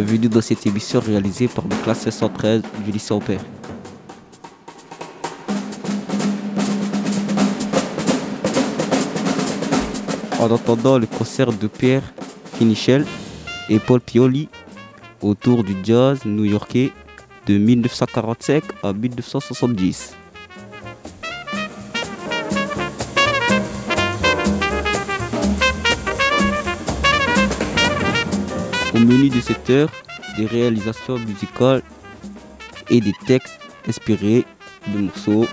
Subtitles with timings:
[0.00, 3.40] Bienvenue dans cette émission réalisée par la classe 113 du lycée Ampère.
[10.38, 12.04] En entendant le concert de Pierre
[12.54, 13.04] Finichel
[13.68, 14.48] et Paul Pioli
[15.20, 16.92] autour du jazz new-yorkais
[17.48, 20.17] de 1945 à 1970.
[28.98, 29.92] Au menu de cette heure,
[30.36, 31.82] des réalisations musicales
[32.90, 34.44] et des textes inspirés
[34.88, 35.46] de morceaux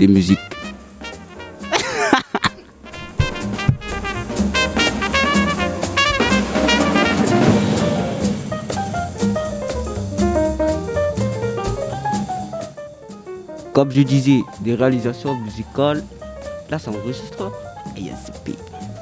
[0.00, 0.40] de musique.
[13.72, 16.02] Comme je disais, des réalisations musicales.
[16.68, 17.52] Là, ça enregistre.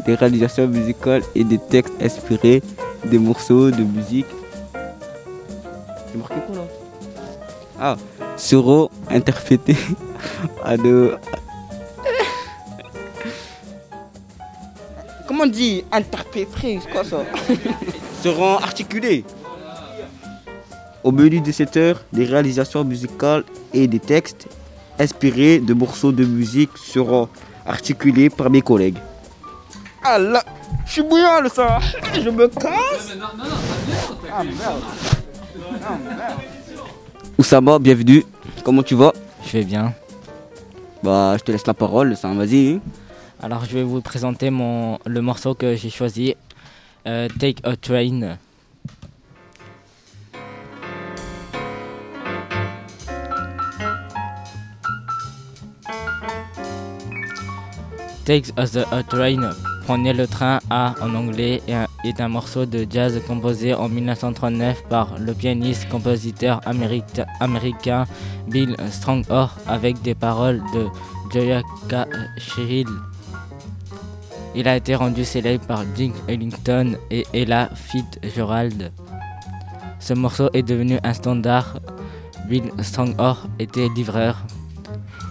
[0.04, 2.62] Des réalisations musicales et des textes inspirés
[3.04, 4.26] des morceaux de musique.
[6.10, 6.62] C'est marqué quoi là?
[7.80, 7.96] Ah,
[8.36, 9.76] seront interprétés
[10.64, 11.16] à de.
[15.26, 17.18] Comment on dit interprétés C'est quoi ça?
[18.22, 19.24] Seront articulés.
[21.04, 24.48] Au menu de cette heure, des réalisations musicales et des textes
[24.98, 27.28] inspirés de morceaux de musique seront
[27.64, 28.98] articulés par mes collègues.
[30.02, 30.42] Ah là,
[30.86, 31.78] je suis bouillant le sang.
[32.14, 33.16] Je me casse.
[34.32, 34.82] Ah merde.
[35.86, 36.38] Ah merde.
[37.38, 38.24] Oussama, bienvenue.
[38.64, 39.12] Comment tu vas?
[39.44, 39.92] Je vais bien.
[41.02, 42.80] Bah, je te laisse la parole, ça, vas-y.
[43.40, 46.34] Alors, je vais vous présenter mon, le morceau que j'ai choisi,
[47.06, 48.36] euh, Take a Train.
[58.24, 59.50] Take a, Train,
[59.88, 61.62] Prenez le train à en anglais
[62.04, 66.60] est un morceau de jazz composé en 1939 par le pianiste-compositeur
[67.40, 68.04] américain
[68.48, 70.88] Bill Strongor avec des paroles de
[71.32, 72.86] Joya Cahill.
[74.54, 78.92] Il a été rendu célèbre par Dick Ellington et Ella Fitzgerald.
[80.00, 81.80] Ce morceau est devenu un standard.
[82.46, 84.36] Bill Strongor était livreur.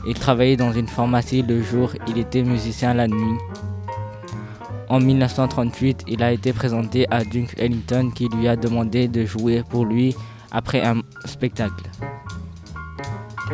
[0.08, 3.38] Il travaillait dans une pharmacie le jour, il était musicien la nuit.
[4.90, 9.64] En 1938, il a été présenté à Duke Ellington qui lui a demandé de jouer
[9.70, 10.16] pour lui
[10.52, 11.84] après un spectacle.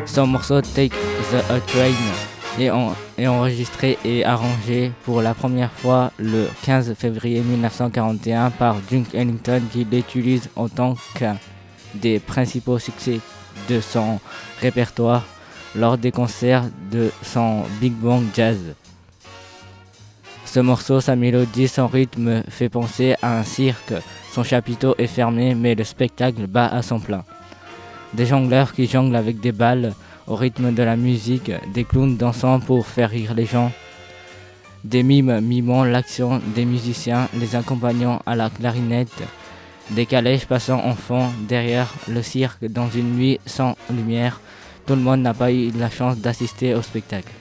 [0.06, 0.96] Son morceau Take
[1.32, 2.62] the a Train
[3.18, 9.62] est, enregistré et arrangé pour la première fois le 15 février 1941 par Duke Ellington
[9.72, 11.38] qui l'utilise en tant qu'un
[11.96, 13.20] des principaux succès
[13.70, 14.20] de son
[14.62, 15.26] répertoire
[15.76, 18.60] lors des concerts de son Big Bang Jazz.
[20.54, 23.96] Ce morceau, sa mélodie, son rythme fait penser à un cirque.
[24.32, 27.24] Son chapiteau est fermé, mais le spectacle bat à son plein.
[28.14, 29.96] Des jongleurs qui jonglent avec des balles
[30.28, 33.72] au rythme de la musique, des clowns dansant pour faire rire les gens,
[34.84, 39.24] des mimes mimant l'action des musiciens, les accompagnant à la clarinette,
[39.90, 44.40] des calèches passant en fond derrière le cirque dans une nuit sans lumière.
[44.86, 47.32] Tout le monde n'a pas eu la chance d'assister au spectacle.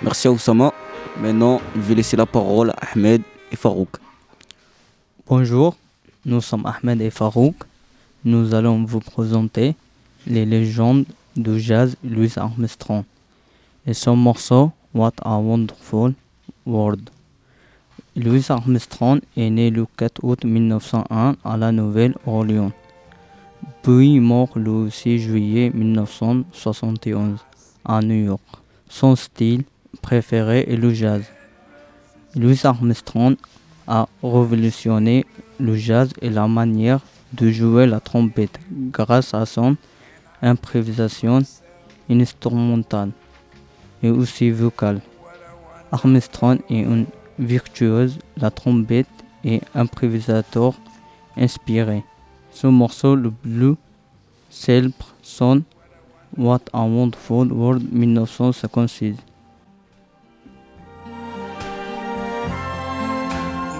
[0.00, 0.72] Merci à Oussama.
[1.20, 3.88] Maintenant, je vais laisser la parole à Ahmed et Farouk.
[5.26, 5.76] Bonjour,
[6.24, 7.56] nous sommes Ahmed et Farouk.
[8.24, 9.74] Nous allons vous présenter
[10.24, 11.04] les légendes
[11.36, 13.02] du jazz Louis Armstrong
[13.86, 16.14] et son morceau What a Wonderful
[16.64, 17.10] World.
[18.14, 22.70] Louis Armstrong est né le 4 août 1901 à la Nouvelle-Orléans,
[23.82, 27.40] puis mort le 6 juillet 1971
[27.84, 28.42] à New York.
[28.88, 29.64] Son style
[30.02, 31.24] préféré est le jazz.
[32.34, 33.36] Louis Armstrong
[33.86, 35.24] a révolutionné
[35.58, 37.00] le jazz et la manière
[37.32, 39.76] de jouer la trompette grâce à son
[40.42, 41.40] improvisation
[42.08, 43.10] instrumentale
[44.02, 45.00] et aussi vocale.
[45.90, 47.04] Armstrong est un
[47.38, 49.08] virtuose, la trompette
[49.44, 50.74] et improvisateur
[51.36, 52.04] inspiré.
[52.50, 53.76] Ce morceau, le bleu,
[54.50, 55.62] célèbre son
[56.36, 59.16] What a Wonderful World 1956.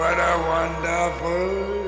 [0.00, 1.80] what a wonderful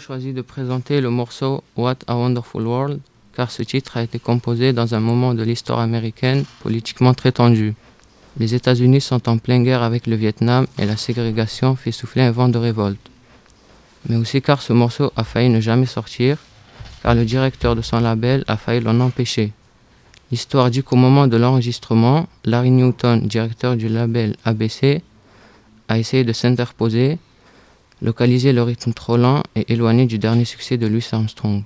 [0.00, 3.00] choisi de présenter le morceau What a Wonderful World
[3.36, 7.74] car ce titre a été composé dans un moment de l'histoire américaine politiquement très tendu.
[8.38, 12.30] Les États-Unis sont en pleine guerre avec le Vietnam et la ségrégation fait souffler un
[12.30, 13.09] vent de révolte.
[14.08, 16.38] Mais aussi car ce morceau a failli ne jamais sortir
[17.02, 19.52] car le directeur de son label a failli l'en empêcher.
[20.30, 25.02] L'histoire dit qu'au moment de l'enregistrement, Larry Newton, directeur du label ABC,
[25.88, 27.18] a essayé de s'interposer
[28.02, 31.62] localiser le rythme trop lent et éloigné du dernier succès de Louis Armstrong.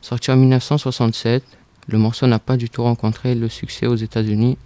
[0.00, 1.42] Sorti en 1967,
[1.88, 4.56] le morceau n'a pas du tout rencontré le succès aux États-Unis,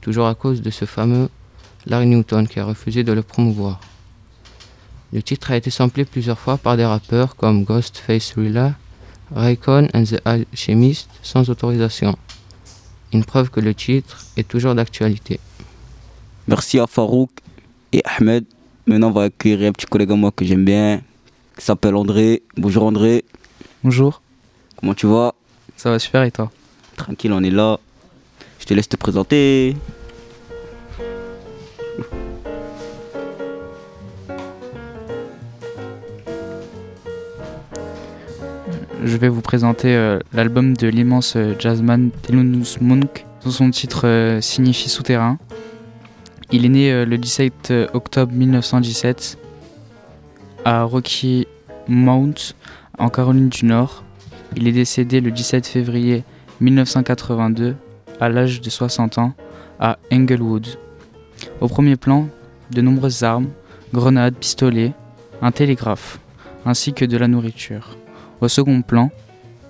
[0.00, 1.28] toujours à cause de ce fameux
[1.84, 3.80] Larry Newton qui a refusé de le promouvoir.
[5.12, 8.74] Le titre a été samplé plusieurs fois par des rappeurs comme Ghostface Rilla,
[9.34, 12.16] Raycon and the Alchemist sans autorisation.
[13.12, 15.40] Une preuve que le titre est toujours d'actualité.
[16.48, 17.30] Merci à Farouk
[17.92, 18.44] et Ahmed.
[18.86, 21.00] Maintenant, on va accueillir un petit collègue à moi que j'aime bien,
[21.56, 22.42] qui s'appelle André.
[22.56, 23.24] Bonjour André,
[23.84, 24.20] Bonjour,
[24.76, 25.34] comment tu vas?
[25.76, 26.50] Ça va super et toi?
[26.96, 27.78] Tranquille, on est là.
[28.58, 29.76] Je te laisse te présenter.
[39.06, 44.00] Je vais vous présenter euh, l'album de l'immense euh, jazzman Thelonious Monk, dont son titre
[44.04, 45.38] euh, signifie souterrain.
[46.50, 49.38] Il est né le 17 octobre 1917
[50.64, 51.46] à Rocky
[51.86, 52.56] Mount,
[52.98, 54.02] en Caroline du Nord.
[54.56, 56.24] Il est décédé le 17 février
[56.60, 57.76] 1982
[58.20, 59.34] à l'âge de 60 ans
[59.78, 60.66] à Englewood.
[61.60, 62.26] Au premier plan,
[62.72, 63.50] de nombreuses armes,
[63.94, 64.94] grenades, pistolets,
[65.42, 66.18] un télégraphe,
[66.64, 67.96] ainsi que de la nourriture.
[68.40, 69.10] Au second plan,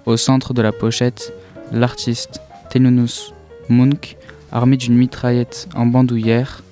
[0.06, 1.32] au centre de la pochette,
[1.72, 3.32] l'artiste Thelonious
[3.68, 4.16] Monk,
[4.50, 6.62] armé d'une mitraillette en bandoulière,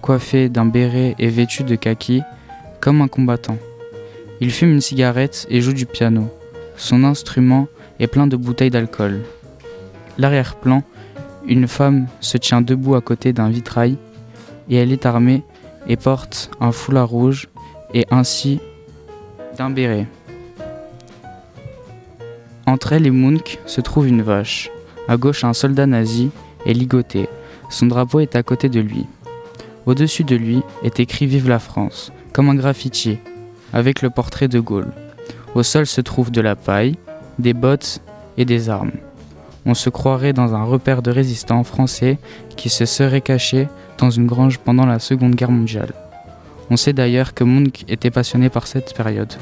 [0.00, 2.22] coiffé d'un béret et vêtu de kaki,
[2.80, 3.58] comme un combattant.
[4.40, 6.28] Il fume une cigarette et joue du piano.
[6.76, 7.68] Son instrument
[8.00, 9.20] est plein de bouteilles d'alcool.
[10.18, 10.82] L'arrière-plan,
[11.46, 13.96] une femme se tient debout à côté d'un vitrail
[14.68, 15.42] et elle est armée
[15.86, 17.48] et porte un foulard rouge
[17.94, 18.60] et ainsi
[19.58, 20.06] d'un béret.
[22.66, 24.70] Entre elle et Munch se trouve une vache.
[25.08, 26.30] À gauche, un soldat nazi
[26.64, 27.28] est ligoté.
[27.70, 29.06] Son drapeau est à côté de lui.
[29.86, 33.18] Au-dessus de lui est écrit Vive la France, comme un graffiti,
[33.72, 34.92] avec le portrait de Gaulle.
[35.54, 36.96] Au sol se trouve de la paille,
[37.38, 38.00] des bottes
[38.36, 38.92] et des armes.
[39.66, 42.18] On se croirait dans un repère de résistants français
[42.56, 45.92] qui se seraient cachés dans une grange pendant la Seconde Guerre mondiale.
[46.70, 49.32] On sait d'ailleurs que Munch était passionné par cette période.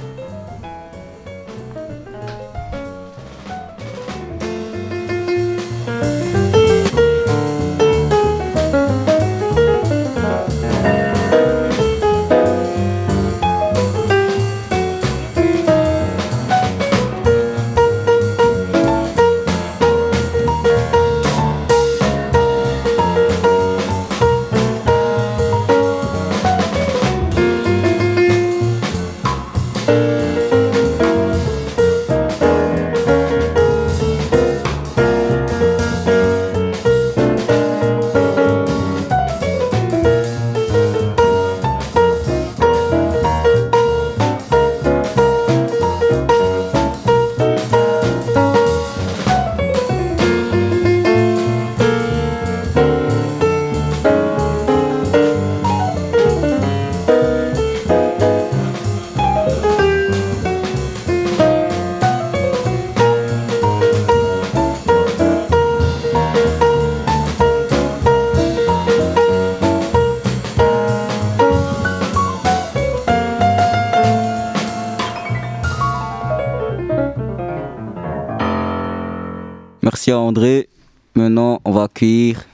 [80.01, 80.71] Merci à André.
[81.15, 82.47] Maintenant, on va accueillir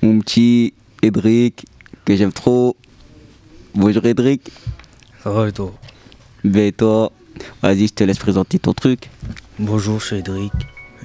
[0.00, 1.66] mon petit Edric,
[2.04, 2.76] que j'aime trop.
[3.74, 4.52] Bonjour Edric.
[5.24, 5.74] Ça va et toi?
[6.44, 7.10] Ben toi,
[7.62, 9.10] vas-y, je te laisse présenter ton truc.
[9.58, 10.52] Bonjour, je suis Cédric.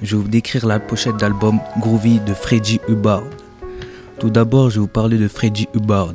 [0.00, 3.24] Je vais vous décrire la pochette d'album Groovy de Freddy Hubbard.
[4.20, 6.14] Tout d'abord, je vais vous parler de Freddy Hubbard.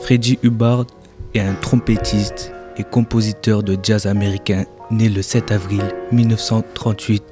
[0.00, 0.86] Freddy Hubbard
[1.34, 7.22] est un trompettiste et compositeur de jazz américain né le 7 avril 1938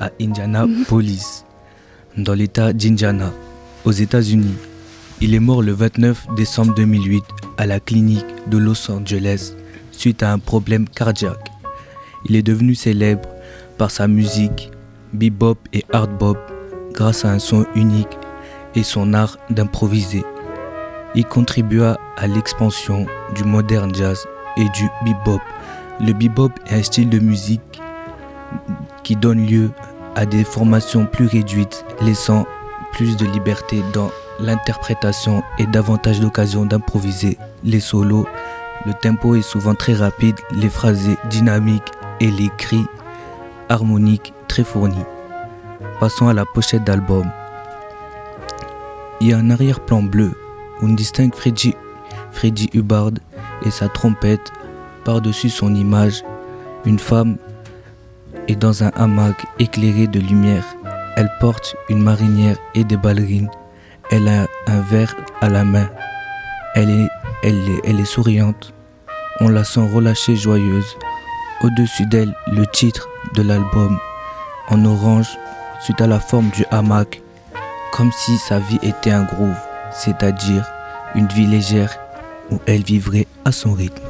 [0.00, 1.44] à Indianapolis,
[2.16, 3.32] dans l'État d'Indiana,
[3.84, 4.56] aux États-Unis.
[5.20, 7.24] Il est mort le 29 décembre 2008
[7.56, 9.54] à la clinique de Los Angeles
[9.90, 11.50] suite à un problème cardiaque.
[12.24, 13.28] Il est devenu célèbre
[13.78, 14.70] par sa musique
[15.12, 16.38] bebop et hard bop
[16.92, 18.18] grâce à un son unique
[18.74, 20.22] et son art d'improviser.
[21.14, 24.26] Il contribua à l'expansion du modern jazz
[24.56, 25.40] et du bebop.
[26.00, 27.80] Le bebop est un style de musique
[29.02, 29.70] qui donne lieu
[30.18, 32.44] à des formations plus réduites, laissant
[32.90, 34.10] plus de liberté dans
[34.40, 38.26] l'interprétation et davantage d'occasions d'improviser les solos.
[38.84, 42.84] Le tempo est souvent très rapide, les phrasés dynamiques et les cris
[43.68, 45.04] harmoniques très fournis.
[46.00, 47.30] Passons à la pochette d'album.
[49.20, 50.32] Il y a un arrière-plan bleu
[50.82, 51.74] on distingue Freddy,
[52.32, 53.12] Freddy Hubbard
[53.64, 54.52] et sa trompette.
[55.04, 56.24] Par-dessus son image,
[56.84, 57.36] une femme
[58.48, 60.64] est dans un hamac éclairé de lumière.
[61.16, 63.50] Elle porte une marinière et des ballerines.
[64.10, 65.88] Elle a un verre à la main.
[66.74, 67.08] Elle est,
[67.42, 68.72] elle est, elle est souriante.
[69.40, 70.96] On la sent relâchée, joyeuse.
[71.62, 73.98] Au-dessus d'elle, le titre de l'album
[74.68, 75.38] en orange
[75.80, 77.22] suite à la forme du hamac,
[77.92, 79.56] comme si sa vie était un groove,
[79.92, 80.66] c'est-à-dire
[81.14, 81.96] une vie légère
[82.50, 84.02] où elle vivrait à son rythme.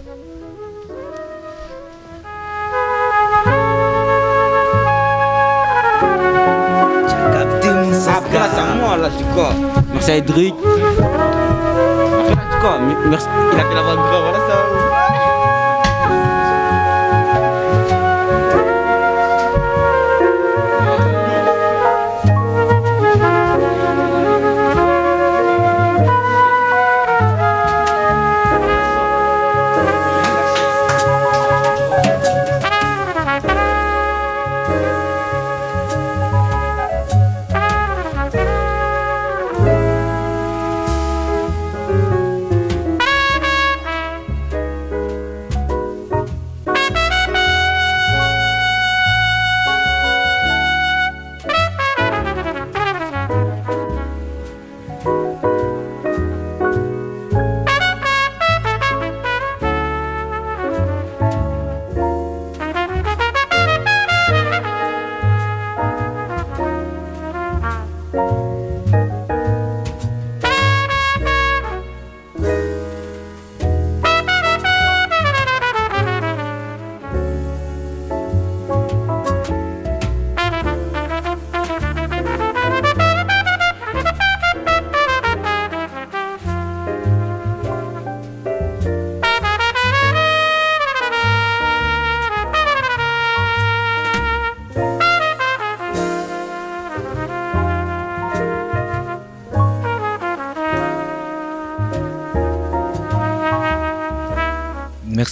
[9.35, 9.51] Quoi
[9.93, 10.55] Merci à Edric.
[12.29, 13.27] Je dis quoi Merci.
[13.53, 15.08] Il a fait la voix grave, voilà ça.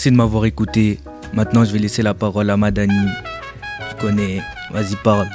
[0.06, 1.00] Merci de m'avoir écouté.
[1.34, 3.08] Maintenant, je vais laisser la parole à Madani.
[3.90, 4.40] Je connais.
[4.70, 5.28] Vas-y, parle.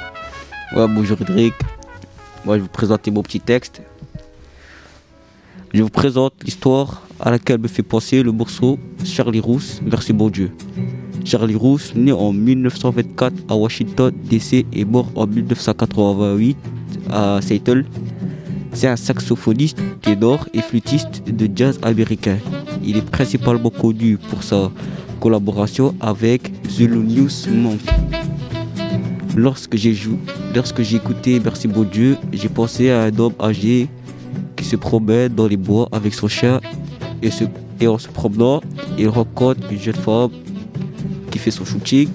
[0.74, 1.52] Ouais, bonjour Cédric.
[2.46, 3.82] Moi, je vais vous présenter mon petit texte.
[5.74, 10.30] Je vous présente l'histoire à laquelle me fait penser le morceau Charlie Rousse, Merci bon
[10.30, 10.50] Dieu.
[11.26, 16.56] Charlie Rousse, né en 1924 à Washington, DC et mort en 1988
[17.10, 17.84] à Seattle,
[18.72, 22.38] c'est un saxophoniste, ténor et flûtiste de jazz américain.
[22.84, 24.70] Il est principalement connu pour sa
[25.20, 27.80] collaboration avec Zulu News Monk.
[29.36, 30.18] Lorsque j'ai jou-
[30.54, 33.88] lorsque écouté Merci bon Dieu, j'ai pensé à un homme âgé
[34.56, 36.60] qui se promène dans les bois avec son chien
[37.22, 38.60] et, en se promenant,
[38.98, 40.30] il rencontre une jeune femme
[41.30, 42.08] qui fait son shooting.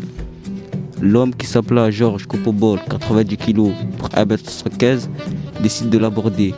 [1.01, 5.07] L'homme qui s'appelait Georges Copobol, 90 kg pour 1m75,
[5.61, 6.53] décide de l'aborder.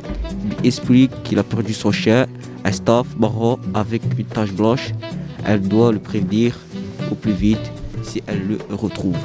[0.62, 2.26] Il explique qu'il a perdu son chien,
[2.64, 4.92] un staff marron avec une tache blanche.
[5.46, 6.58] Elle doit le prévenir
[7.12, 7.72] au plus vite
[8.04, 9.18] si elle le retrouve.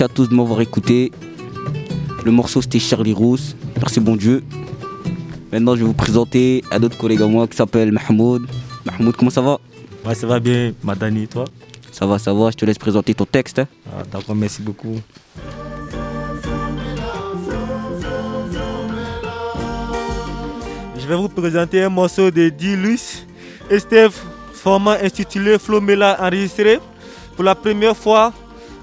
[0.00, 1.12] Merci à tous de m'avoir écouté.
[2.24, 3.54] Le morceau c'était Charlie Rousse.
[3.76, 4.42] Merci bon Dieu.
[5.52, 8.46] Maintenant je vais vous présenter un autre collègue à moi qui s'appelle Mahmoud.
[8.86, 9.58] Mahmoud, comment ça va?
[10.06, 11.44] Ouais, ça va bien, Madani, toi?
[11.92, 13.58] Ça va, ça va, je te laisse présenter ton texte.
[13.58, 13.66] hein.
[13.92, 14.96] Ah, D'accord, merci beaucoup.
[20.98, 23.26] Je vais vous présenter un morceau de Dilus
[23.70, 24.14] et Steve,
[24.54, 26.78] format intitulé Flomela enregistré
[27.36, 28.32] pour la première fois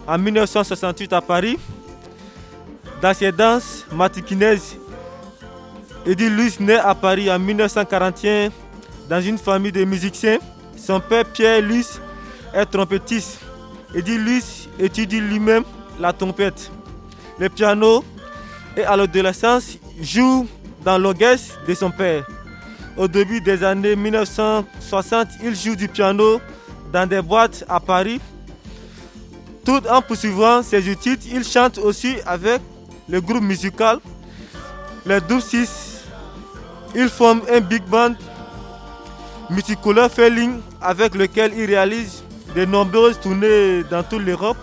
[0.07, 1.57] en 1968 à Paris.
[3.01, 4.77] Dans ses danses matikinaises,
[6.05, 8.49] Eddie Luce naît à Paris en 1941
[9.09, 10.39] dans une famille de musiciens.
[10.75, 11.99] Son père Pierre Luce
[12.53, 13.39] est trompettiste.
[13.93, 15.63] Eddie Luce étudie lui-même
[15.99, 16.71] la trompette,
[17.39, 18.03] le piano
[18.75, 20.47] et à l'adolescence joue
[20.83, 22.25] dans l'orchestre de son père.
[22.95, 26.39] Au début des années 1960, il joue du piano
[26.91, 28.19] dans des boîtes à Paris.
[29.67, 32.61] Tout en poursuivant ses études, il chante aussi avec
[33.09, 33.99] le groupe musical
[35.05, 36.03] Les Douze Six.
[36.95, 38.13] Il forme un big band
[39.49, 42.23] multicolore Felling avec lequel il réalise
[42.55, 44.55] de nombreuses tournées dans toute l'Europe.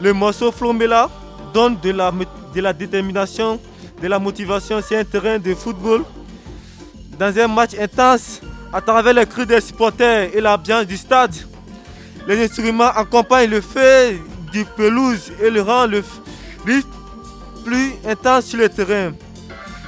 [0.00, 1.10] Le morceau Flombela
[1.52, 2.12] donne de la,
[2.54, 3.58] de la détermination,
[4.00, 6.04] de la motivation sur un terrain de football.
[7.18, 8.40] Dans un match intense,
[8.72, 11.34] à travers les cris des supporters et l'ambiance du stade,
[12.26, 14.18] les instruments accompagnent le feu
[14.52, 16.02] du pelouse et le rend le
[17.64, 19.12] plus intense sur le terrain.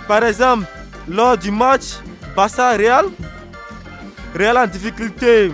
[0.09, 0.67] Par exemple,
[1.09, 2.01] lors du match
[2.35, 3.07] Barça-Real,
[4.35, 5.51] Real en difficulté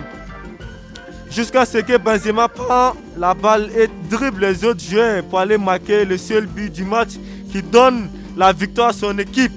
[1.31, 6.05] jusqu'à ce que Benzema prend la balle et dribble les autres joueurs pour aller marquer
[6.05, 7.11] le seul but du match
[7.51, 9.53] qui donne la victoire à son équipe.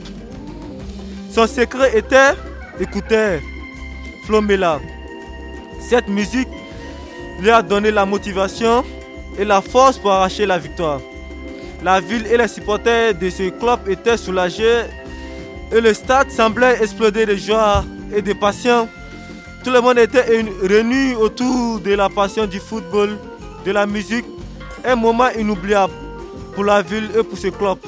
[1.30, 2.34] Son secret était
[2.78, 3.40] écouter
[4.26, 4.80] Flomela.
[5.88, 6.48] Cette musique
[7.40, 8.84] lui a donné la motivation
[9.38, 11.00] et la force pour arracher la victoire.
[11.82, 14.84] La ville et les supporters de ce club étaient soulagés
[15.72, 18.88] et le stade semblait exploder de joie et de passion.
[19.62, 20.24] Tout le monde était
[20.62, 23.18] réuni autour de la passion du football,
[23.64, 24.24] de la musique,
[24.84, 25.92] un moment inoubliable
[26.54, 27.78] pour la ville et pour ce club.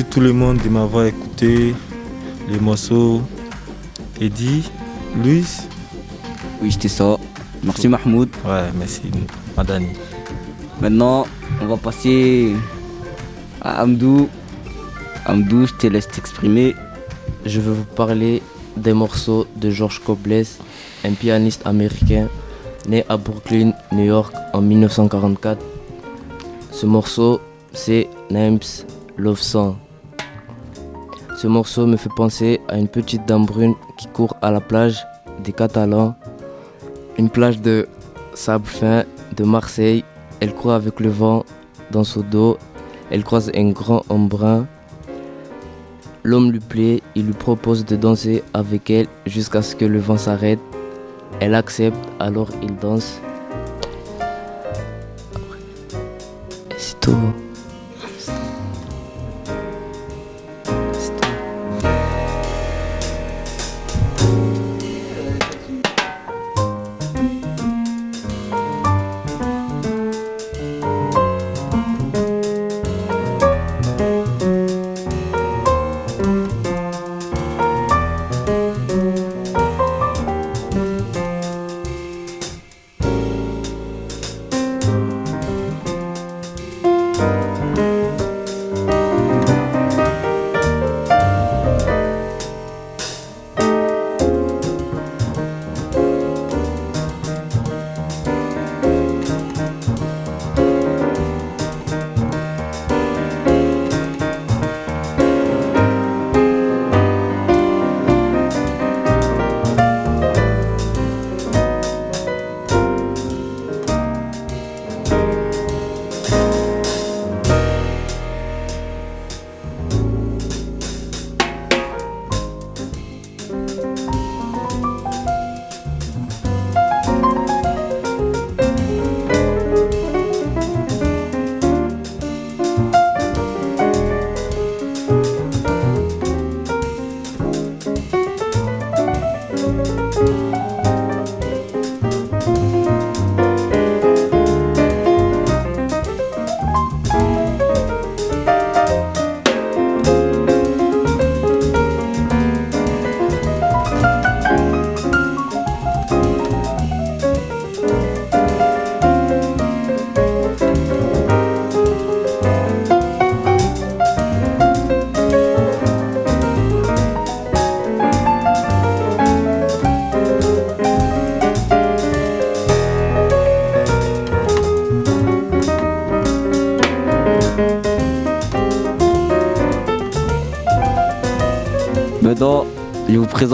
[0.00, 1.74] Remercie tout le monde de m'avoir écouté.
[2.48, 3.22] Les morceaux
[4.20, 4.70] Eddie,
[5.22, 5.44] Louis.
[6.62, 7.16] Oui, c'était ça.
[7.62, 8.28] Merci Mahmoud.
[8.44, 9.02] Ouais, merci
[9.56, 9.88] Madani.
[10.80, 11.26] Maintenant,
[11.60, 12.54] on va passer
[13.60, 14.28] à Amdou.
[15.26, 16.74] Amdou, je te laisse t'exprimer.
[17.44, 18.42] Je vais vous parler
[18.76, 20.44] des morceaux de George Cobles,
[21.04, 22.28] un pianiste américain
[22.88, 25.62] né à Brooklyn, New York en 1944.
[26.72, 27.40] Ce morceau,
[27.72, 28.60] c'est Names
[29.18, 29.76] Love Song.
[31.40, 35.06] Ce morceau me fait penser à une petite dame brune qui court à la plage
[35.42, 36.14] des Catalans,
[37.16, 37.88] une plage de
[38.34, 39.04] sable fin
[39.38, 40.04] de Marseille.
[40.40, 41.46] Elle court avec le vent
[41.92, 42.58] dans son dos.
[43.10, 44.66] Elle croise un grand homme brun.
[46.24, 50.18] L'homme lui plaît, il lui propose de danser avec elle jusqu'à ce que le vent
[50.18, 50.60] s'arrête.
[51.40, 53.18] Elle accepte, alors il danse.
[56.76, 57.16] C'est tout.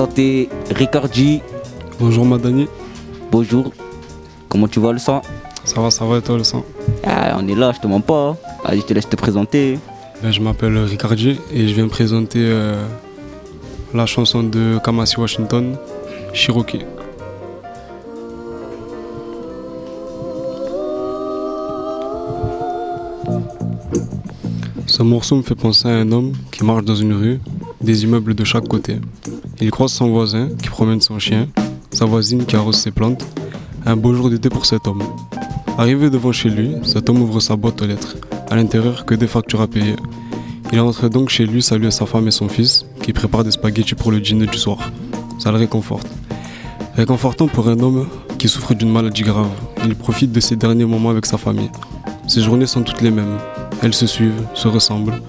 [0.07, 1.41] Présenter Ricardi.
[1.99, 2.69] Bonjour Madani.
[3.31, 3.73] Bonjour.
[4.49, 5.23] Comment tu vas le sang?
[5.65, 6.65] Ça va, ça va et toi le sang?
[7.05, 8.37] Ah, On est là, je te mens pas.
[8.65, 9.79] Allez, je te laisse te présenter.
[10.23, 12.81] Ben, Je m'appelle Ricardi et je viens présenter euh,
[13.95, 15.77] la chanson de Kamasi Washington,
[16.33, 16.85] Cherokee.
[24.87, 27.41] Ce morceau me fait penser à un homme qui marche dans une rue,
[27.81, 28.97] des immeubles de chaque côté.
[29.59, 31.49] Il croise son voisin qui promène son chien,
[31.91, 33.25] sa voisine qui arrose ses plantes.
[33.87, 35.03] Un beau jour d'été pour cet homme.
[35.79, 38.17] Arrivé devant chez lui, cet homme ouvre sa boîte aux lettres.
[38.51, 39.97] À l'intérieur, que des factures à payer.
[40.73, 43.95] Il entre donc chez lui saluer sa femme et son fils, qui préparent des spaghettis
[43.95, 44.79] pour le dîner du soir.
[45.39, 46.07] Ça le réconforte.
[46.95, 49.49] Réconfortant pour un homme qui souffre d'une maladie grave.
[49.87, 51.71] Il profite de ses derniers moments avec sa famille.
[52.29, 53.39] Ses journées sont toutes les mêmes.
[53.83, 55.23] Elles se suivent, se ressemblent.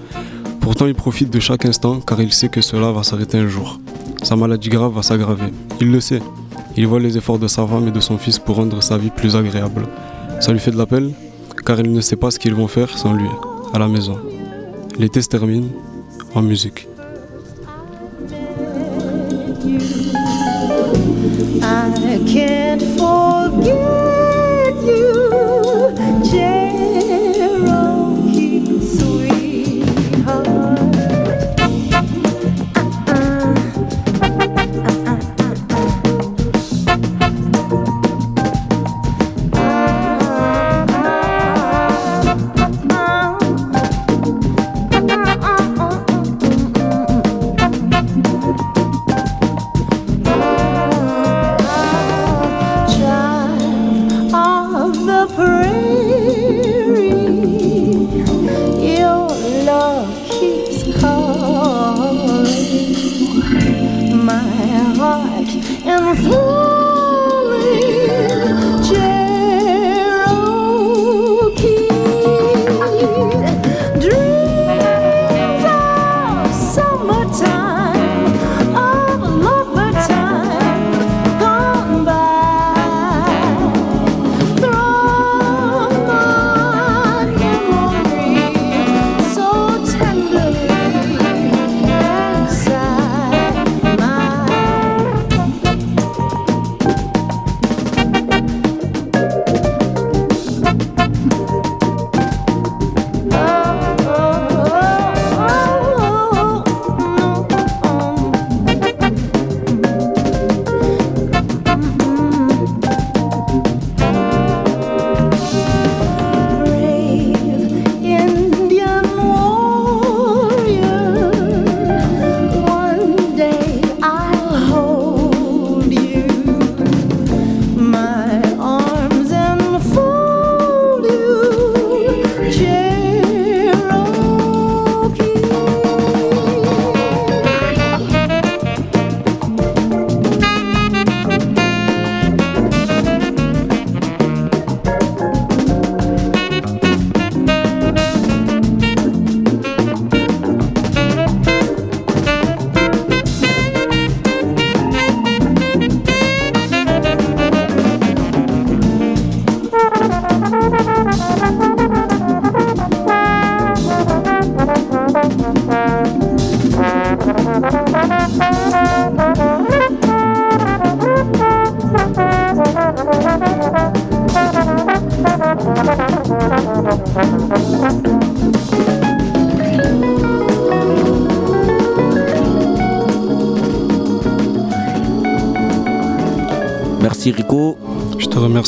[0.60, 3.80] Pourtant, il profite de chaque instant car il sait que cela va s'arrêter un jour.
[4.22, 5.52] Sa maladie grave va s'aggraver.
[5.80, 6.22] Il le sait.
[6.76, 9.10] Il voit les efforts de sa femme et de son fils pour rendre sa vie
[9.10, 9.86] plus agréable.
[10.40, 11.12] Ça lui fait de la peine
[11.64, 13.28] car il ne sait pas ce qu'ils vont faire sans lui,
[13.74, 14.16] à la maison.
[14.98, 15.68] L'été se termine
[16.34, 16.88] en musique.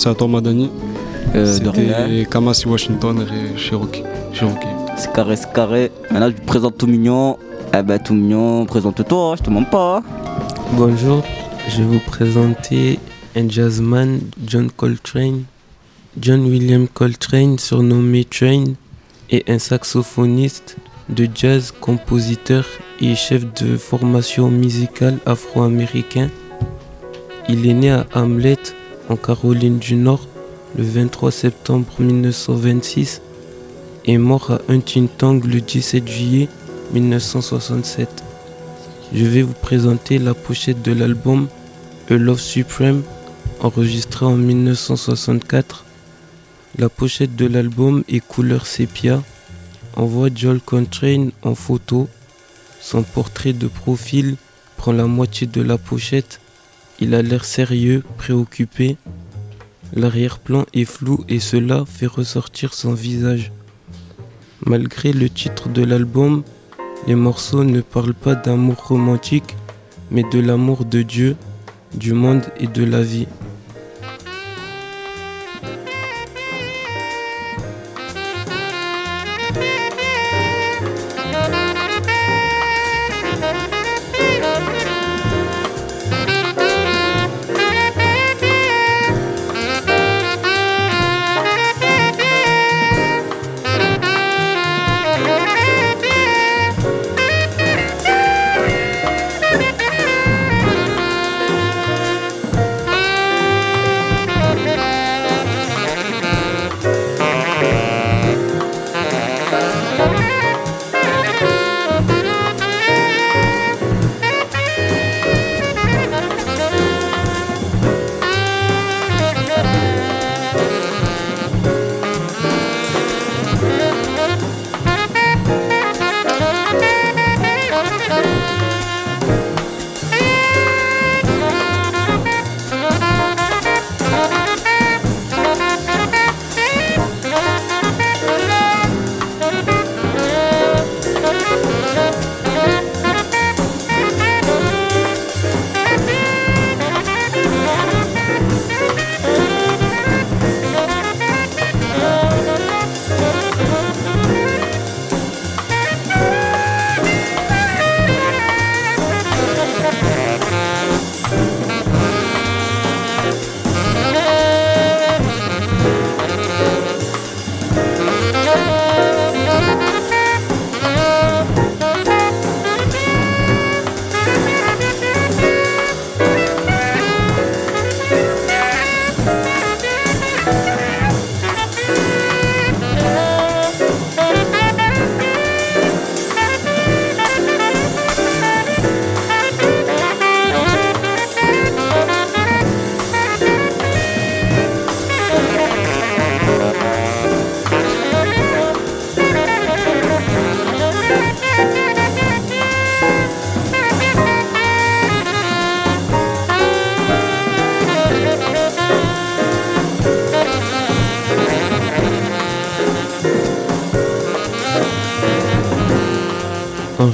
[0.06, 0.70] À toi Madani.
[1.34, 1.44] Euh.
[1.44, 4.02] C'était Kamasi Washington et Cherokee.
[4.32, 4.66] Cherokee.
[4.96, 5.92] C'est carré, c'est carré.
[6.10, 7.36] Maintenant, je te présente tout mignon.
[7.76, 10.02] Eh ben, tout mignon, présente-toi, je te mens pas.
[10.72, 11.22] Bonjour,
[11.68, 12.98] je vais vous présenter
[13.36, 15.42] un jazzman, John Coltrane.
[16.18, 18.64] John William Coltrane, surnommé Train,
[19.30, 20.78] est un saxophoniste
[21.10, 22.64] de jazz, compositeur
[23.02, 26.30] et chef de formation musicale afro-américain.
[27.50, 28.58] Il est né à Hamlet,
[29.10, 30.28] en Caroline du Nord,
[30.76, 33.20] le 23 septembre 1926
[34.04, 36.48] et mort à Huntington le 17 juillet
[36.94, 38.08] 1967.
[39.12, 41.48] Je vais vous présenter la pochette de l'album
[42.08, 43.02] A Love Supreme,
[43.60, 45.84] enregistré en 1964.
[46.78, 49.20] La pochette de l'album est couleur sépia.
[49.96, 52.08] On voit Joel Coltrane en photo.
[52.80, 54.36] Son portrait de profil
[54.76, 56.40] prend la moitié de la pochette.
[57.00, 58.96] Il a l'air sérieux, préoccupé.
[59.94, 63.52] L'arrière-plan est flou et cela fait ressortir son visage.
[64.66, 66.42] Malgré le titre de l'album,
[67.06, 69.56] les morceaux ne parlent pas d'amour romantique,
[70.10, 71.36] mais de l'amour de Dieu,
[71.94, 73.26] du monde et de la vie.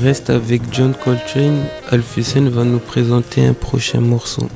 [0.07, 1.65] Reste avec John Coltrane.
[1.91, 4.47] Alphecen va nous présenter un prochain morceau.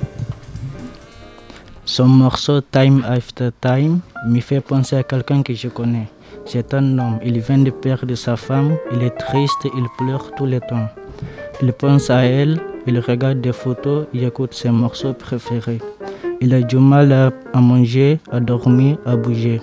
[1.84, 6.06] Son morceau Time After Time me fait penser à quelqu'un que je connais.
[6.44, 10.46] C'est un homme, il vient de perdre sa femme, il est triste, il pleure tout
[10.46, 10.88] le temps.
[11.60, 15.80] Il pense à elle, il regarde des photos, il écoute ses morceaux préférés.
[16.40, 19.60] Il a du mal à, manger, à dormir, à bouger.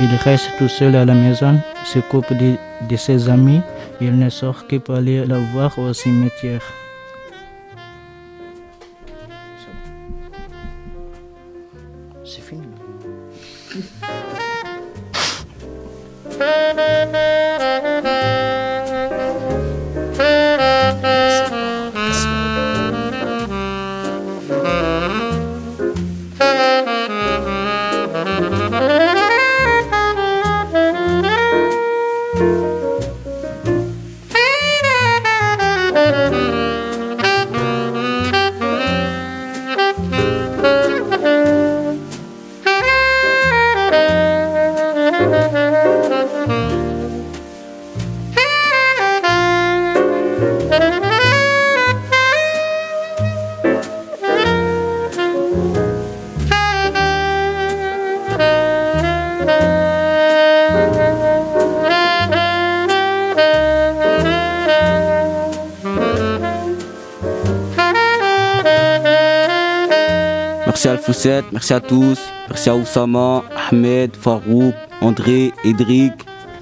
[0.00, 3.60] Il reste tout seul à la maison, se coupe de ses amis,
[4.02, 6.81] il ne sort que pour aller la voir au cimetière.
[71.52, 72.18] merci à tous.
[72.48, 76.12] Merci à Oussama, Ahmed, Farouk, André, Edric,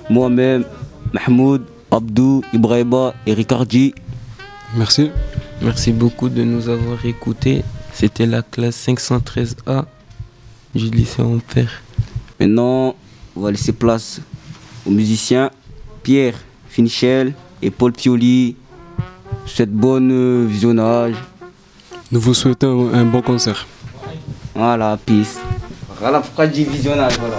[0.09, 0.65] moi-même,
[1.13, 3.95] Mahmoud, Abdou, Ibrahima et Ricardi.
[4.77, 5.11] Merci.
[5.63, 7.65] Merci beaucoup de nous avoir écoutés.
[7.93, 9.85] C'était la classe 513A
[10.75, 11.83] du lycée Ampère.
[12.39, 12.95] Maintenant,
[13.37, 14.21] on va laisser place
[14.87, 15.51] aux musiciens
[16.03, 16.35] Pierre
[16.69, 18.57] Finichel et Paul Pioli.
[19.47, 21.15] Cette bonne euh, visionnage.
[22.13, 23.67] Nous vous souhaitons un bon concert.
[24.63, 25.39] Voilà, peace.
[25.99, 27.37] Voilà pourquoi j'ai visionnage, voilà.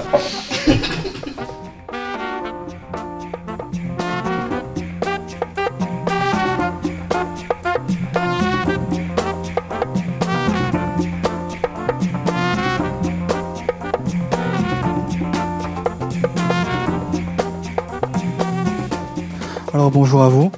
[19.71, 20.51] Alors bonjour à vous.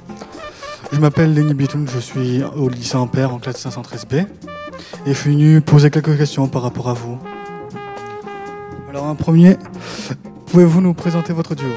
[0.92, 4.24] Je m'appelle Lenny Bitoun, je suis au lycée Ampère en classe 513B.
[5.06, 7.18] Et je suis venu poser quelques questions par rapport à vous.
[8.88, 9.58] Alors, un premier,
[10.46, 11.68] pouvez-vous nous présenter votre duo?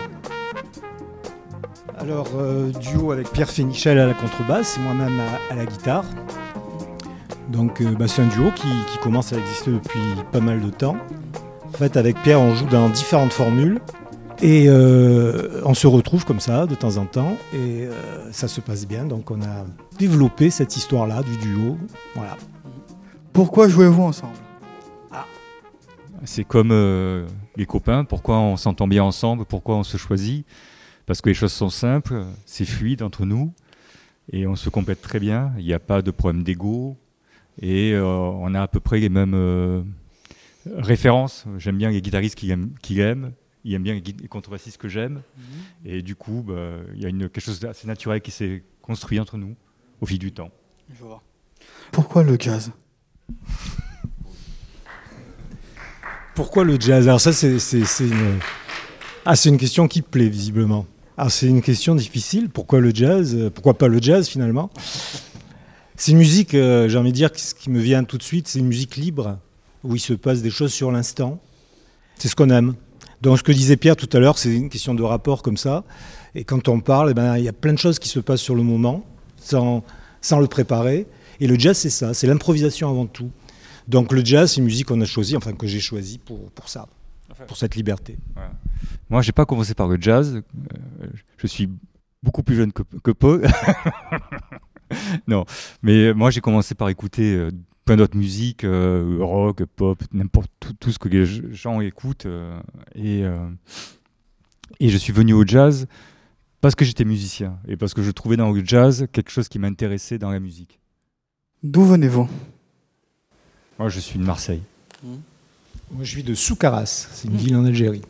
[1.97, 5.19] Alors, euh, duo avec Pierre Fénichel à la contrebasse et moi-même
[5.51, 6.05] à, la guitare.
[7.49, 8.67] Donc, euh, bah, c'est un duo qui,
[9.03, 9.99] commence à exister depuis
[10.31, 10.95] pas mal de temps.
[11.67, 13.81] En fait, avec Pierre, on joue dans différentes formules.
[14.41, 17.89] Et euh, on se retrouve comme ça de temps en temps et
[18.31, 19.03] ça se passe bien.
[19.05, 19.65] Donc on a
[19.97, 21.75] développé cette histoire-là du duo.
[22.13, 22.37] Voilà.
[23.37, 24.33] Pourquoi jouez-vous ensemble
[26.23, 30.43] C'est comme euh, les copains, pourquoi on s'entend bien ensemble, pourquoi on se choisit?
[31.05, 33.53] Parce que les choses sont simples, c'est fluide entre nous,
[34.31, 36.97] et on se complète très bien, il n'y a pas de problème d'ego,
[37.61, 39.83] et euh, on a à peu près les mêmes euh,
[40.75, 41.45] références.
[41.59, 43.33] J'aime bien les guitaristes qu'il aime, aime,
[43.63, 45.21] il aime bien les, contrebassistes que j'aime,
[45.85, 49.19] et du coup, bah, il y a une, quelque chose d'assez naturel qui s'est construit
[49.19, 49.55] entre nous
[50.01, 50.49] au fil du temps.
[50.89, 51.21] Je vois.
[51.91, 52.71] Pourquoi le jazz?
[56.35, 57.07] Pourquoi le jazz?
[57.07, 58.39] Alors ça, c'est une...
[59.25, 60.85] Ah, une question qui plaît visiblement.
[61.17, 62.49] Alors c'est une question difficile.
[62.49, 63.35] Pourquoi le jazz?
[63.53, 64.69] Pourquoi pas le jazz finalement?
[65.95, 68.47] C'est une musique, euh, j'ai envie de dire, ce qui me vient tout de suite,
[68.47, 69.39] c'est une musique libre,
[69.83, 71.39] où il se passe des choses sur l'instant.
[72.19, 72.75] C'est ce qu'on aime.
[73.21, 75.83] Donc ce que disait Pierre tout à l'heure, c'est une question de rapport comme ça.
[76.35, 78.41] Et quand on parle, eh ben, il y a plein de choses qui se passent
[78.41, 79.03] sur le moment,
[79.41, 79.83] sans,
[80.21, 81.07] sans le préparer.
[81.39, 83.31] Et le jazz, c'est ça, c'est l'improvisation avant tout.
[83.87, 86.67] Donc le jazz, c'est une musique qu'on a choisie, enfin que j'ai choisie pour, pour
[86.69, 86.87] ça,
[87.47, 88.17] pour cette liberté.
[88.35, 88.51] Voilà.
[89.09, 90.35] Moi, j'ai pas commencé par le jazz.
[90.35, 91.07] euh,
[91.37, 91.69] je suis
[92.21, 93.47] beaucoup plus jeune que, que Paul.
[95.27, 95.45] non,
[95.81, 97.51] mais moi, j'ai commencé par écouter euh,
[97.85, 102.25] plein d'autres musiques, euh, rock, pop, n'importe tout, tout ce que les gens écoutent.
[102.25, 102.59] euh,
[102.95, 103.47] et, euh,
[104.79, 105.87] et je suis venu au jazz
[106.59, 109.59] parce que j'étais musicien et parce que je trouvais dans le jazz quelque chose qui
[109.59, 110.79] m'intéressait dans la musique.
[111.63, 112.27] D'où venez-vous
[113.79, 114.61] Moi, je suis de Marseille.
[115.03, 118.01] Moi, je suis de Soukaras, c'est une ville en Algérie.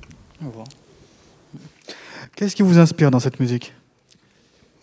[2.35, 3.73] Qu'est-ce qui vous inspire dans cette musique?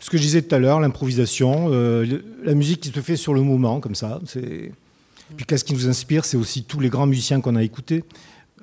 [0.01, 3.33] Ce que je disais tout à l'heure, l'improvisation, euh, la musique qui se fait sur
[3.35, 4.21] le moment, comme ça.
[4.27, 4.73] c'est-
[5.37, 8.05] Puis qu'est-ce qui nous inspire C'est aussi tous les grands musiciens qu'on a écoutés.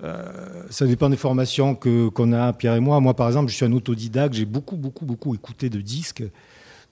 [0.04, 3.00] Euh, ça dépend des formations que, qu'on a, Pierre et moi.
[3.00, 6.24] Moi, par exemple, je suis un autodidacte, j'ai beaucoup, beaucoup, beaucoup écouté de disques.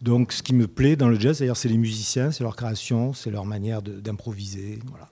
[0.02, 3.14] Donc, ce qui me plaît dans le jazz, d'ailleurs, c'est les musiciens, c'est leur création,
[3.14, 4.80] c'est leur manière d'improviser.
[4.88, 5.10] Voilà.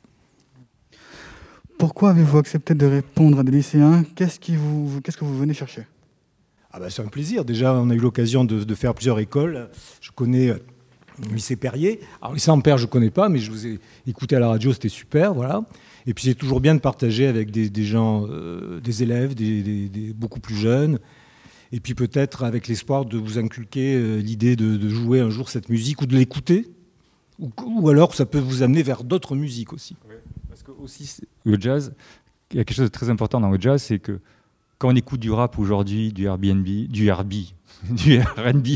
[1.77, 4.03] Pourquoi avez-vous accepté de répondre à des lycéens?
[4.15, 4.53] Qu'est-ce que
[5.25, 5.83] vous venez chercher?
[6.71, 7.43] Ah bah, c'est un plaisir.
[7.43, 9.69] Déjà, on a eu l'occasion de, de faire plusieurs écoles.
[9.99, 10.57] Je connais euh,
[11.27, 11.99] le lycée Perrier.
[12.21, 14.73] Alors, lycée Ampère, je ne connais pas, mais je vous ai écouté à la radio,
[14.73, 15.33] c'était super.
[15.33, 15.63] Voilà.
[16.05, 19.61] Et puis, c'est toujours bien de partager avec des, des gens, euh, des élèves, des,
[19.61, 20.99] des- des beaucoup plus jeunes.
[21.71, 25.69] Et puis, peut-être avec l'espoir de vous inculquer euh, l'idée de, jouer un jour cette
[25.69, 26.67] musique ou de l'écouter.
[27.39, 29.95] Ou, alors, ça peut vous amener vers d'autres musiques aussi.
[30.49, 31.93] Parce que aussi, le jazz,
[32.51, 34.19] il y a quelque chose de très important dans le jazz, c'est que
[34.77, 36.45] quand on écoute du rap aujourd'hui, du RB,
[36.87, 37.33] du R&B,
[37.89, 38.67] du R&B,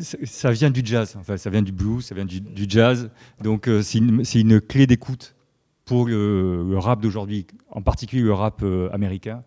[0.24, 3.10] ça- vient du jazz, enfin ça vient du blues, ça vient du, jazz,
[3.42, 5.34] donc euh, c'est une, clé d'écoute
[5.84, 9.42] pour le, le rap d'aujourd'hui, en particulier le rap euh, américain.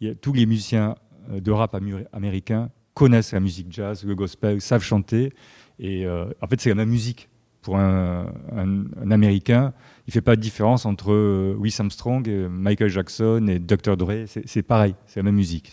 [0.00, 0.96] Il y a, tous les musiciens
[1.30, 1.76] euh, de rap
[2.12, 5.32] américain connaissent la musique jazz, le gospel, savent chanter,
[5.78, 7.28] et euh, en fait c'est la même musique
[7.62, 9.72] pour un, un- un Américain,
[10.06, 13.96] il fait pas de différence entre euh, Louis Armstrong, et Michael Jackson et Dr.
[13.98, 14.24] Dre.
[14.46, 15.70] C'est pareil, c'est la même musique.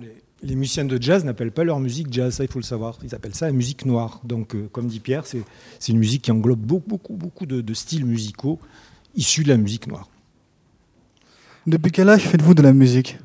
[0.00, 2.98] Les, les musiciens de jazz n'appellent pas leur musique jazz, ça il faut le savoir.
[3.02, 4.20] Ils appellent ça la musique noire.
[4.24, 5.42] Donc, euh, comme dit Pierre, c'est
[5.78, 8.58] c'est une musique qui englobe beaucoup, beaucoup, beaucoup de, de styles musicaux
[9.14, 10.08] issus de la musique noire.
[11.66, 13.18] Depuis quel âge faites-vous de la musique?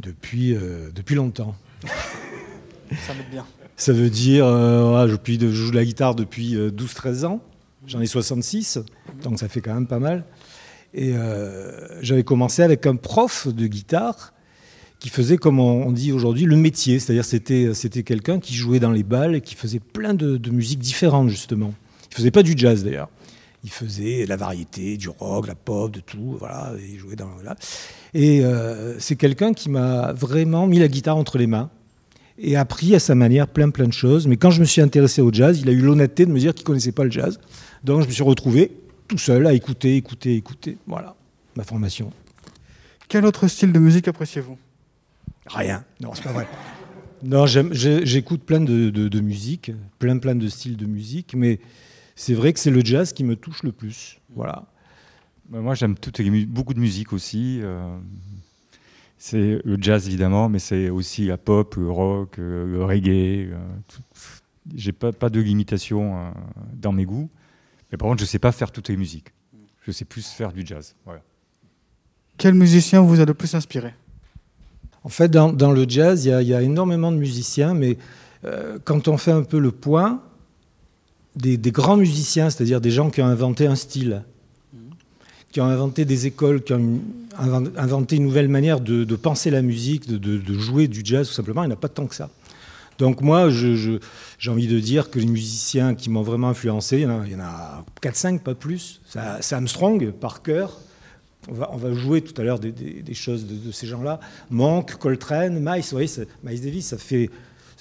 [0.00, 1.54] Depuis, euh, depuis longtemps.
[1.90, 3.46] Ça m'aide bien.
[3.76, 7.40] Ça veut dire, euh, je, joue de la guitare depuis euh, 12-13 ans.
[7.86, 8.80] J'en ai 66,
[9.22, 10.24] donc ça fait quand même pas mal.
[10.94, 14.32] Et euh, j'avais commencé avec un prof de guitare
[14.98, 16.98] qui faisait, comme on on dit aujourd'hui, le métier.
[16.98, 20.50] C'est-à-dire c'était c'était quelqu'un qui jouait dans les balles et qui faisait plein de, de
[20.50, 21.74] musiques différentes, justement.
[22.10, 23.10] Il faisait pas du jazz, d'ailleurs.
[23.66, 26.36] Il faisait la variété, du rock, la pop, de tout.
[26.38, 27.26] Voilà, il jouait dans...
[27.34, 27.56] Voilà.
[28.14, 31.68] Et euh, c'est quelqu'un qui m'a vraiment mis la guitare entre les mains
[32.38, 34.28] et appris à sa manière plein plein de choses.
[34.28, 36.54] Mais quand je me suis intéressé au jazz, il a eu l'honnêteté de me dire
[36.54, 37.40] qu'il connaissait pas le jazz.
[37.82, 38.70] Donc je me suis retrouvé
[39.08, 40.78] tout seul à écouter, écouter, écouter.
[40.86, 41.16] Voilà,
[41.56, 42.12] ma formation.
[43.08, 44.58] Quel autre style de musique appréciez-vous?
[45.48, 45.84] Rien.
[46.00, 46.46] Non, c'est pas vrai.
[47.24, 51.58] Non, j'écoute plein de, de, de musique, plein plein de styles de musique, mais
[52.16, 54.18] c'est vrai que c'est le jazz qui me touche le plus.
[54.34, 54.64] Voilà.
[55.48, 57.60] Bah, Moi, j'aime toutes les mu- beaucoup de musique aussi.
[57.62, 57.96] euh,
[59.18, 63.50] C'est le jazz évidemment, mais c'est aussi la pop, le rock, euh, le reggae.
[63.52, 63.58] euh.
[64.74, 66.30] J'ai pas, pas de limitation euh,
[66.74, 67.30] dans mes goûts.
[67.92, 69.28] Mais par contre, je sais pas faire toutes les musiques.
[69.82, 70.96] Je sais plus faire du jazz.
[71.04, 71.22] Voilà.
[72.36, 73.94] Quel musicien vous a le plus inspiré?
[75.04, 77.74] En fait, dans, dans le jazz, il y, a- il y a énormément de musiciens,
[77.74, 77.96] mais
[78.44, 80.20] euh, quand on fait un peu le point,
[81.36, 84.22] des, grands musiciens, c'est-à-dire des gens qui ont inventé un style,
[85.52, 87.00] qui ont inventé des écoles, qui ont
[87.38, 91.68] inventé une nouvelle manière de, penser la musique, de, jouer du jazz, tout simplement, il
[91.68, 92.30] n'y en a pas tant que ça.
[92.98, 97.36] Donc moi, j'ai envie de dire que les musiciens qui m'ont vraiment influencé, il y
[97.36, 99.00] en a, a 4-5, pas plus.
[99.06, 100.66] C'est c'est Armstrong, Parker,
[101.48, 104.20] on va, jouer tout à l'heure des, choses de, ces gens-là.
[104.50, 106.10] Monk, Coltrane, Miles, vous voyez,
[106.42, 107.30] Miles Davis, ça fait,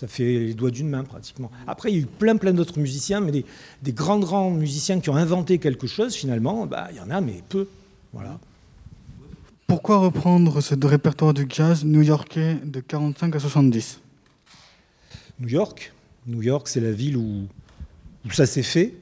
[0.05, 1.49] ça fait les doigts d'une main pratiquement.
[1.65, 3.45] Après, il y a eu plein, plein d'autres musiciens, mais des,
[3.81, 7.21] des grands, grands musiciens qui ont inventé quelque chose, finalement, bah, il y en a,
[7.21, 7.67] mais peu.
[8.13, 8.37] Voilà.
[9.65, 13.99] Pourquoi reprendre ce répertoire du jazz new-yorkais de 45 à 70
[15.39, 15.91] New York,
[16.27, 17.47] New York, c'est la ville où,
[18.25, 18.93] où ça s'est fait.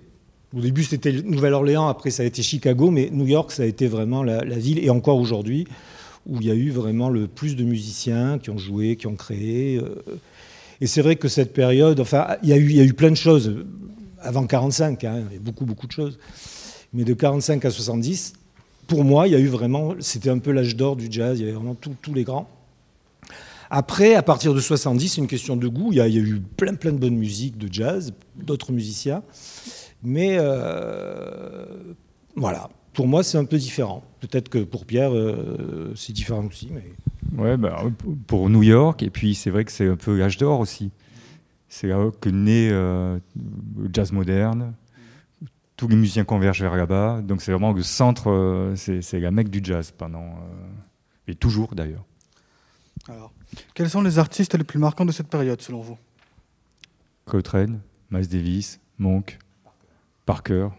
[0.56, 3.88] Au début, c'était Nouvelle-Orléans, après, ça a été Chicago, mais New York, ça a été
[3.88, 5.68] vraiment la, la ville, et encore aujourd'hui,
[6.26, 9.16] où il y a eu vraiment le plus de musiciens qui ont joué, qui ont
[9.16, 9.76] créé.
[9.76, 9.96] euh,
[10.82, 13.12] et c'est vrai que cette période, enfin, il y a eu, y a eu plein
[13.12, 13.56] de choses
[14.22, 16.18] avant 45, hein, il y beaucoup, beaucoup de choses.
[16.94, 18.34] Mais de 45 à 70,
[18.88, 21.42] pour moi, il y a eu vraiment, c'était un peu l'âge d'or du jazz, il
[21.42, 22.48] y avait vraiment tous- les grands.
[23.70, 25.90] Après, à partir de 70, c'est une question de goût.
[25.92, 28.72] Il y, a, il y a eu plein, plein de bonnes musiques de jazz, d'autres
[28.72, 29.24] musiciens.
[30.04, 31.66] Mais euh,
[32.36, 34.04] voilà, pour moi, c'est un peu différent.
[34.20, 36.70] Peut-être que pour Pierre, euh, c'est différent aussi.
[36.72, 36.94] Mais...
[37.42, 37.84] Ouais, bah,
[38.28, 40.92] pour New York, et puis c'est vrai que c'est un peu l'âge d'or aussi.
[41.68, 43.18] C'est là que naît euh,
[43.78, 44.74] le jazz moderne.
[45.76, 47.22] Tous les musiciens convergent vers là-bas.
[47.22, 50.24] Donc c'est vraiment le centre, euh, c'est la mecque du jazz pendant.
[50.24, 50.68] euh,
[51.28, 52.06] et toujours d'ailleurs.
[53.08, 53.34] Alors,
[53.74, 55.98] quels sont les artistes les plus marquants de cette période, selon vous?
[57.26, 57.82] Coltrane,
[58.12, 59.40] Miles Davis, Monk,
[60.26, 60.70] Parker.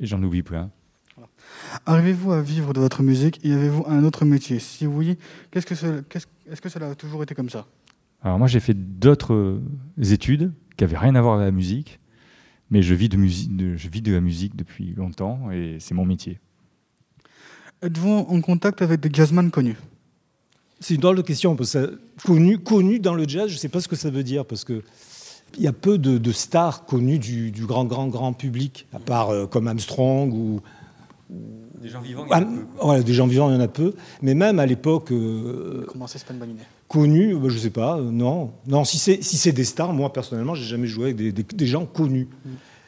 [0.00, 0.70] Et j'en oublie plein.
[1.86, 4.58] Arrivez-vous à vivre de votre musique et avez-vous un autre métier?
[4.60, 5.18] Si oui,
[5.50, 7.66] qu'est-ce que ce- qu'est-ce- est-ce que cela a toujours été comme ça?
[8.22, 9.60] Alors moi j'ai fait d'autres euh,
[10.00, 11.98] études qui n'avaient rien à voir avec la musique,
[12.70, 15.94] mais je vis de, musique, de- je vis de la musique depuis longtemps et c'est
[15.94, 16.38] mon métier.
[17.82, 19.76] Êtes-vous en contact avec des jazzman connus?
[20.80, 21.56] C'est une drôle de question.
[21.56, 24.22] Parce que connu, connu dans le jazz, je ne sais pas ce que ça veut
[24.24, 24.44] dire.
[24.44, 24.82] Parce que
[25.56, 28.98] il y a peu de, de stars connues du, du grand, grand, grand public, à
[28.98, 30.60] part euh, comme Armstrong ou.
[31.82, 32.42] Des gens vivants, Ah,
[32.82, 33.94] voilà, des gens vivants, il y en a peu.
[34.22, 35.12] Mais même à l'époque.
[35.12, 36.62] euh, Commencez, c'est pas une bonne idée.
[36.88, 38.50] Connus, bah, je sais pas, euh, non.
[38.66, 41.42] Non, si c'est si c'est des stars, moi personnellement, j'ai jamais joué avec des, des-
[41.44, 42.28] des gens connus.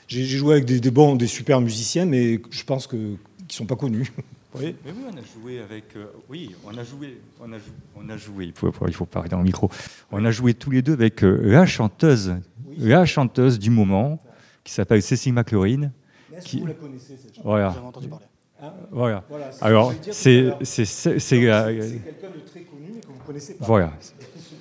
[0.08, 3.14] J'ai j'ai joué avec des, des bons, des super musiciens, mais je pense que
[3.46, 4.10] qui sont pas connus.
[4.52, 4.74] Voyez?
[4.84, 5.84] Mais oui, on a joué avec.
[5.96, 7.20] euh, oui, on a joué.
[7.40, 8.46] On a, jou- on a joué.
[8.46, 9.70] Il faut, il faut parler dans le micro.
[10.10, 12.34] On a joué tous les deux avec euh, la chanteuse,
[12.80, 14.18] la chanteuse du moment,
[14.64, 15.90] qui s'appelle Cécile McLaurin.
[16.34, 17.74] Est-ce qui- que vous la connaissez, cette chanteuse Voilà.
[17.84, 18.26] Entendu parler.
[18.62, 19.24] Hein Voilà.
[19.28, 23.64] Voilà, Alors, c'est quelqu'un de très connu, mais que vous connaissez pas.
[23.64, 23.92] Voilà.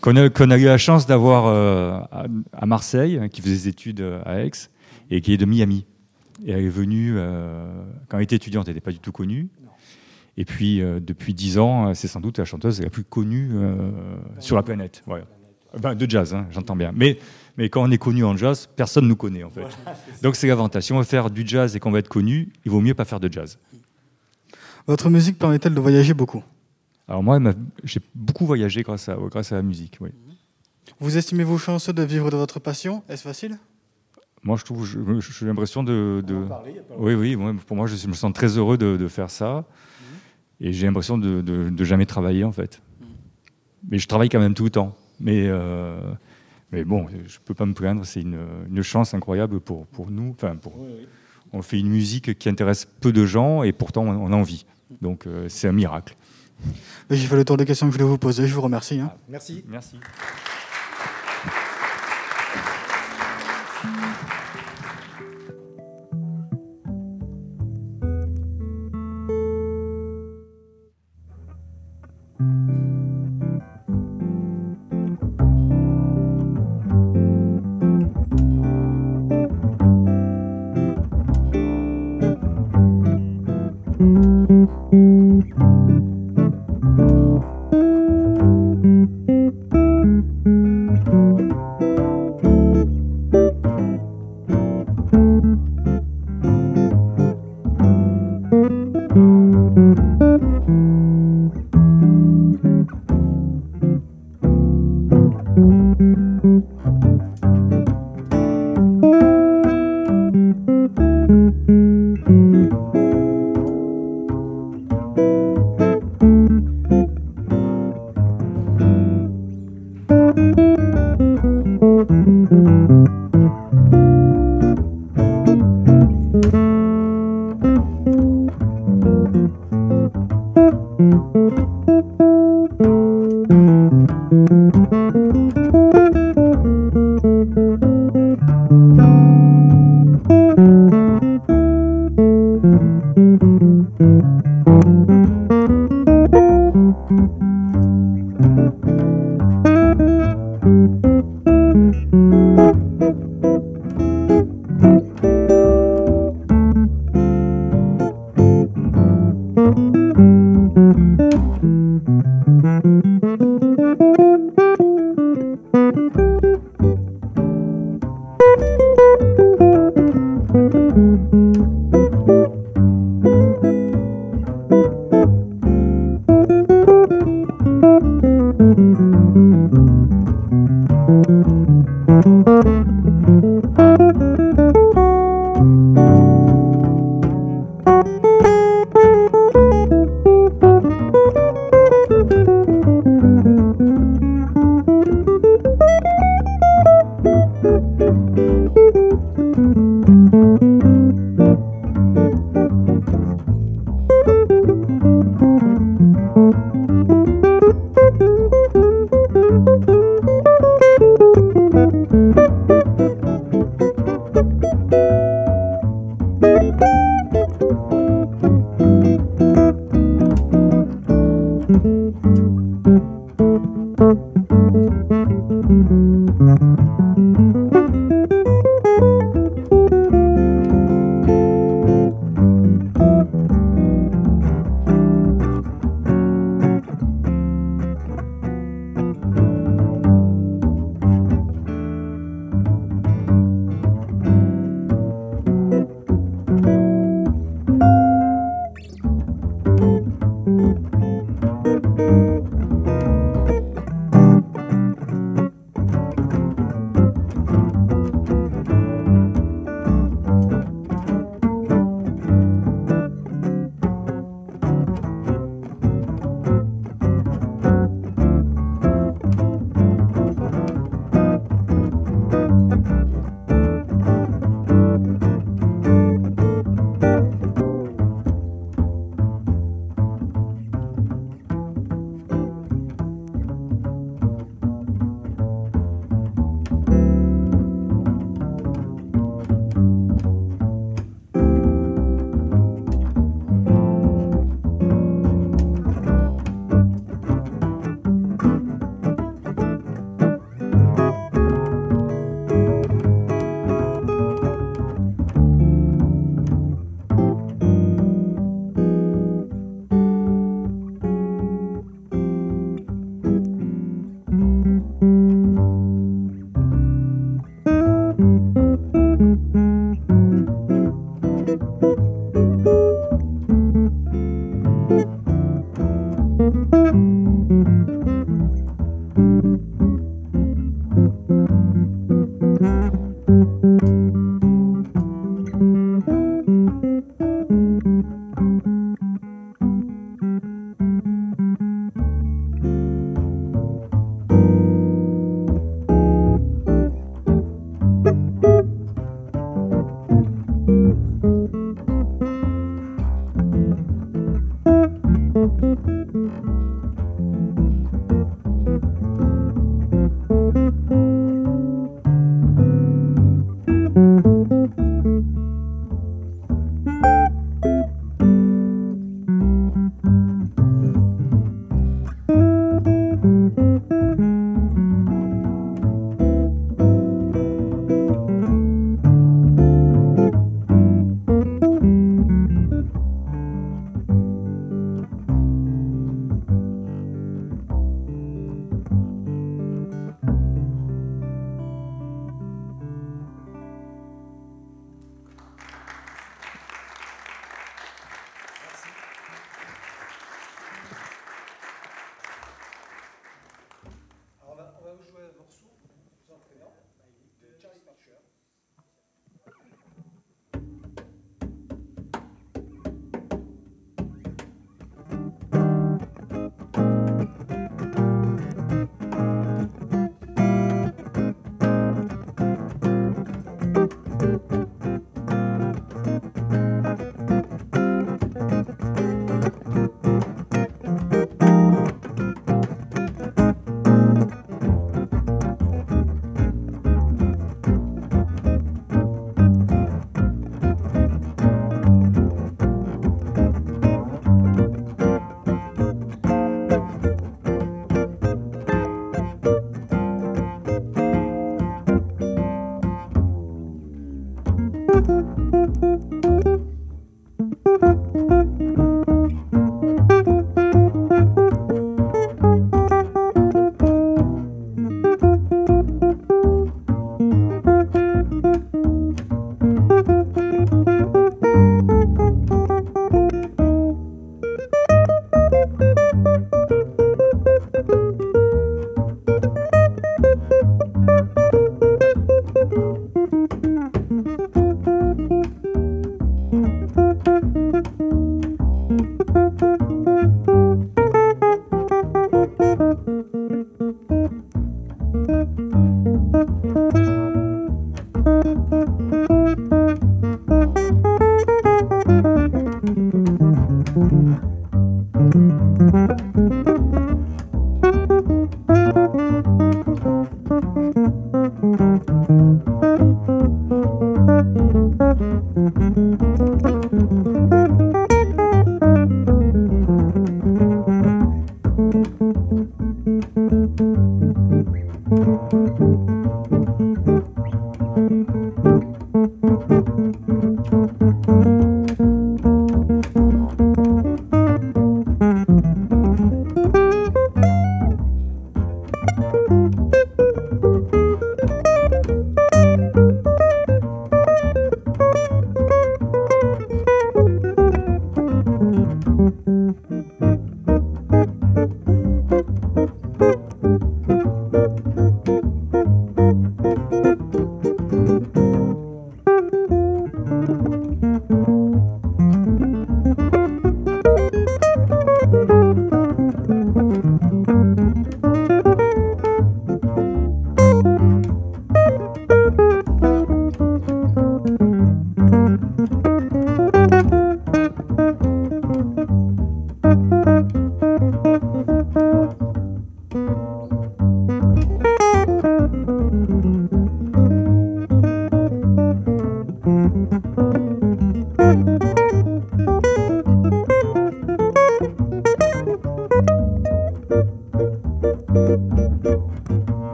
[0.00, 0.16] Qu'on
[0.50, 4.20] a, eu la chance d'avoir euh, à, à Marseille, hein, qui faisait des études euh,
[4.24, 4.50] à Aix,
[5.10, 5.86] et qui est de Miami.
[6.44, 7.66] Et elle est venue, euh,
[8.08, 9.48] quand elle était étudiante, elle n'était pas du tout connue.
[10.36, 13.52] Et puis, euh, depuis dix ans, c'est sans doute la chanteuse la plus connue
[14.38, 15.02] sur la planète.
[15.06, 15.24] Voilà.
[15.94, 16.92] De jazz, hein, j'entends bien.
[16.94, 17.18] Mais,
[17.56, 19.66] mais quand on est connu en jazz, personne ne nous connaît, en fait.
[20.22, 20.84] Donc c'est l'avantage.
[20.84, 23.04] Si on veut faire du jazz et qu'on va être connu, il vaut mieux pas
[23.04, 23.58] faire de jazz.
[24.86, 26.44] Votre musique permet-elle de voyager beaucoup?
[27.08, 27.38] Alors moi,
[27.84, 29.98] j'ai beaucoup voyagé grâce à, grâce à la musique.
[30.00, 30.10] Oui.
[31.00, 33.02] Vous estimez-vous chanceux de vivre de votre passion?
[33.08, 33.58] Est-ce facile?
[34.42, 36.46] Moi, je trouve, j'ai l'impression de, de-
[36.98, 39.64] oui, oui, moi, pour moi, je me sens très heureux de, de faire ça,
[40.60, 42.80] et j'ai l'impression de, de- de jamais travailler en fait.
[43.90, 44.96] Mais je travaille quand même tout le temps.
[45.18, 45.98] Mais, euh,
[46.72, 48.04] mais bon, je peux pas me plaindre.
[48.04, 48.38] C'est une,
[48.68, 50.30] une chance incroyable pour, pour nous.
[50.36, 50.74] Enfin, pour,
[51.52, 54.66] on fait une musique qui intéresse peu de gens, et pourtant on, on a envie.
[55.02, 56.16] Donc euh, c'est un miracle.
[57.10, 58.46] J'ai fait le tour des questions que je voulais vous poser.
[58.46, 58.98] Je vous remercie.
[59.00, 59.12] hein.
[59.28, 59.64] Merci.
[59.68, 59.96] Merci.